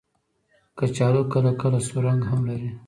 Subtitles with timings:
[0.77, 2.69] کچالو کله کله سور رنګ هم لري